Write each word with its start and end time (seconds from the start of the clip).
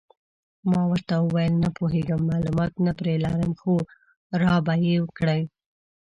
ما 0.69 0.81
ورته 0.91 1.13
وویل: 1.19 1.53
نه 1.63 1.69
پوهېږم، 1.77 2.21
معلومات 2.31 2.71
نه 2.85 2.91
پرې 2.99 3.13
لرم، 3.25 3.51
خو 3.61 3.73
را 4.41 4.53
به 4.65 4.73
یې 4.85 4.95
کړي. 5.17 5.41